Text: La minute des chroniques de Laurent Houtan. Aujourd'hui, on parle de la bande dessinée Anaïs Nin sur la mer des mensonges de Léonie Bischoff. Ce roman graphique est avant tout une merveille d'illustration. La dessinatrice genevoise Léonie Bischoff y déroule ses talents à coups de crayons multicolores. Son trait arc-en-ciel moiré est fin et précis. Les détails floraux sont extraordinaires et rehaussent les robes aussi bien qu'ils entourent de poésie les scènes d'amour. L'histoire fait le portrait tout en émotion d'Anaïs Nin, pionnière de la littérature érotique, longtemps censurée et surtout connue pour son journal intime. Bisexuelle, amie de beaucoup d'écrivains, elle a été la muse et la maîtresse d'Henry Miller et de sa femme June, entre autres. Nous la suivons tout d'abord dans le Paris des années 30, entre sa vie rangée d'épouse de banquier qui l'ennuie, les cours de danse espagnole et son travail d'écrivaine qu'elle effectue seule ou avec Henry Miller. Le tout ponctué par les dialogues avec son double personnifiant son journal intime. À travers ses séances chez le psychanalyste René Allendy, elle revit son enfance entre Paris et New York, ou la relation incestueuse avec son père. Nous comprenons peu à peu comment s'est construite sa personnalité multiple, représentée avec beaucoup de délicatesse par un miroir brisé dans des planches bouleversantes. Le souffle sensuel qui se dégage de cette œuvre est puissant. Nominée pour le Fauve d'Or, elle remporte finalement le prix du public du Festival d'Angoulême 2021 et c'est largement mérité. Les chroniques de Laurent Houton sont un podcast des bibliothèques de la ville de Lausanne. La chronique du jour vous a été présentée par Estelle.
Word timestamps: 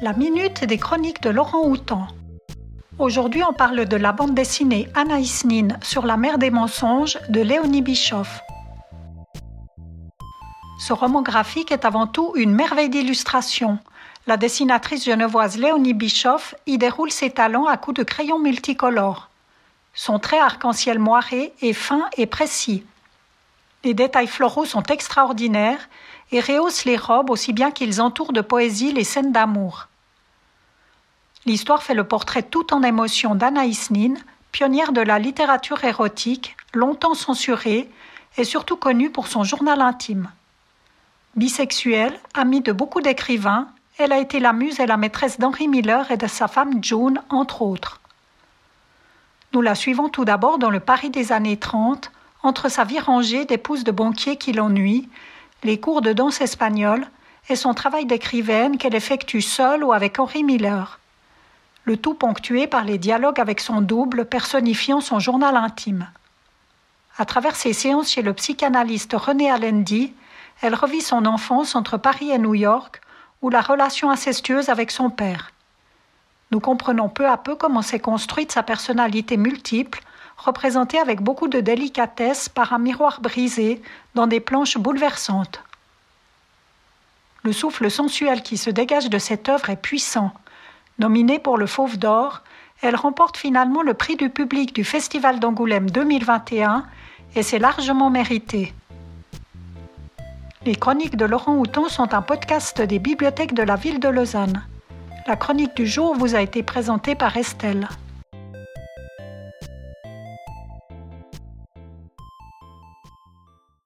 La 0.00 0.12
minute 0.12 0.62
des 0.62 0.78
chroniques 0.78 1.22
de 1.22 1.30
Laurent 1.30 1.66
Houtan. 1.66 2.06
Aujourd'hui, 3.00 3.42
on 3.42 3.52
parle 3.52 3.84
de 3.84 3.96
la 3.96 4.12
bande 4.12 4.32
dessinée 4.32 4.88
Anaïs 4.94 5.44
Nin 5.44 5.76
sur 5.82 6.06
la 6.06 6.16
mer 6.16 6.38
des 6.38 6.50
mensonges 6.50 7.18
de 7.28 7.40
Léonie 7.40 7.82
Bischoff. 7.82 8.40
Ce 10.78 10.92
roman 10.92 11.20
graphique 11.22 11.72
est 11.72 11.84
avant 11.84 12.06
tout 12.06 12.32
une 12.36 12.54
merveille 12.54 12.90
d'illustration. 12.90 13.80
La 14.28 14.36
dessinatrice 14.36 15.04
genevoise 15.04 15.58
Léonie 15.58 15.94
Bischoff 15.94 16.54
y 16.66 16.78
déroule 16.78 17.10
ses 17.10 17.30
talents 17.30 17.66
à 17.66 17.76
coups 17.76 17.98
de 17.98 18.04
crayons 18.04 18.38
multicolores. 18.38 19.30
Son 19.94 20.20
trait 20.20 20.38
arc-en-ciel 20.38 21.00
moiré 21.00 21.52
est 21.60 21.72
fin 21.72 22.08
et 22.16 22.26
précis. 22.26 22.84
Les 23.82 23.94
détails 23.94 24.28
floraux 24.28 24.64
sont 24.64 24.84
extraordinaires 24.84 25.88
et 26.30 26.40
rehaussent 26.40 26.84
les 26.84 26.96
robes 26.96 27.30
aussi 27.30 27.52
bien 27.52 27.70
qu'ils 27.70 28.00
entourent 28.00 28.32
de 28.32 28.40
poésie 28.40 28.92
les 28.92 29.04
scènes 29.04 29.32
d'amour. 29.32 29.87
L'histoire 31.48 31.82
fait 31.82 31.94
le 31.94 32.04
portrait 32.04 32.42
tout 32.42 32.74
en 32.74 32.82
émotion 32.82 33.34
d'Anaïs 33.34 33.90
Nin, 33.90 34.12
pionnière 34.52 34.92
de 34.92 35.00
la 35.00 35.18
littérature 35.18 35.82
érotique, 35.82 36.54
longtemps 36.74 37.14
censurée 37.14 37.88
et 38.36 38.44
surtout 38.44 38.76
connue 38.76 39.08
pour 39.08 39.28
son 39.28 39.44
journal 39.44 39.80
intime. 39.80 40.30
Bisexuelle, 41.36 42.20
amie 42.34 42.60
de 42.60 42.70
beaucoup 42.70 43.00
d'écrivains, 43.00 43.68
elle 43.96 44.12
a 44.12 44.18
été 44.18 44.40
la 44.40 44.52
muse 44.52 44.78
et 44.78 44.84
la 44.84 44.98
maîtresse 44.98 45.40
d'Henry 45.40 45.68
Miller 45.68 46.10
et 46.10 46.18
de 46.18 46.26
sa 46.26 46.48
femme 46.48 46.84
June, 46.84 47.18
entre 47.30 47.62
autres. 47.62 48.02
Nous 49.54 49.62
la 49.62 49.74
suivons 49.74 50.10
tout 50.10 50.26
d'abord 50.26 50.58
dans 50.58 50.68
le 50.68 50.80
Paris 50.80 51.08
des 51.08 51.32
années 51.32 51.56
30, 51.56 52.12
entre 52.42 52.68
sa 52.68 52.84
vie 52.84 53.00
rangée 53.00 53.46
d'épouse 53.46 53.84
de 53.84 53.90
banquier 53.90 54.36
qui 54.36 54.52
l'ennuie, 54.52 55.08
les 55.64 55.80
cours 55.80 56.02
de 56.02 56.12
danse 56.12 56.42
espagnole 56.42 57.06
et 57.48 57.56
son 57.56 57.72
travail 57.72 58.04
d'écrivaine 58.04 58.76
qu'elle 58.76 58.94
effectue 58.94 59.40
seule 59.40 59.82
ou 59.82 59.94
avec 59.94 60.18
Henry 60.18 60.44
Miller. 60.44 60.97
Le 61.84 61.96
tout 61.96 62.14
ponctué 62.14 62.66
par 62.66 62.84
les 62.84 62.98
dialogues 62.98 63.40
avec 63.40 63.60
son 63.60 63.80
double 63.80 64.26
personnifiant 64.26 65.00
son 65.00 65.18
journal 65.18 65.56
intime. 65.56 66.08
À 67.16 67.24
travers 67.24 67.56
ses 67.56 67.72
séances 67.72 68.12
chez 68.12 68.22
le 68.22 68.34
psychanalyste 68.34 69.14
René 69.14 69.50
Allendy, 69.50 70.12
elle 70.60 70.74
revit 70.74 71.00
son 71.00 71.24
enfance 71.26 71.74
entre 71.74 71.96
Paris 71.96 72.30
et 72.30 72.38
New 72.38 72.54
York, 72.54 73.00
ou 73.42 73.50
la 73.50 73.60
relation 73.60 74.10
incestueuse 74.10 74.68
avec 74.68 74.90
son 74.90 75.10
père. 75.10 75.52
Nous 76.50 76.60
comprenons 76.60 77.08
peu 77.08 77.28
à 77.28 77.36
peu 77.36 77.54
comment 77.54 77.82
s'est 77.82 78.00
construite 78.00 78.52
sa 78.52 78.62
personnalité 78.62 79.36
multiple, 79.36 80.00
représentée 80.36 80.98
avec 80.98 81.20
beaucoup 81.20 81.48
de 81.48 81.60
délicatesse 81.60 82.48
par 82.48 82.72
un 82.72 82.78
miroir 82.78 83.20
brisé 83.20 83.82
dans 84.14 84.26
des 84.26 84.40
planches 84.40 84.78
bouleversantes. 84.78 85.62
Le 87.42 87.52
souffle 87.52 87.90
sensuel 87.90 88.42
qui 88.42 88.56
se 88.56 88.70
dégage 88.70 89.10
de 89.10 89.18
cette 89.18 89.48
œuvre 89.48 89.70
est 89.70 89.76
puissant. 89.76 90.32
Nominée 90.98 91.38
pour 91.38 91.58
le 91.58 91.66
Fauve 91.66 91.96
d'Or, 91.96 92.42
elle 92.82 92.96
remporte 92.96 93.36
finalement 93.36 93.82
le 93.82 93.94
prix 93.94 94.16
du 94.16 94.30
public 94.30 94.74
du 94.74 94.82
Festival 94.82 95.38
d'Angoulême 95.38 95.88
2021 95.90 96.84
et 97.36 97.42
c'est 97.44 97.60
largement 97.60 98.10
mérité. 98.10 98.74
Les 100.64 100.74
chroniques 100.74 101.16
de 101.16 101.24
Laurent 101.24 101.56
Houton 101.56 101.88
sont 101.88 102.14
un 102.14 102.22
podcast 102.22 102.82
des 102.82 102.98
bibliothèques 102.98 103.54
de 103.54 103.62
la 103.62 103.76
ville 103.76 104.00
de 104.00 104.08
Lausanne. 104.08 104.64
La 105.28 105.36
chronique 105.36 105.76
du 105.76 105.86
jour 105.86 106.16
vous 106.16 106.34
a 106.34 106.40
été 106.40 106.64
présentée 106.64 107.14
par 107.14 107.36
Estelle. 107.36 107.88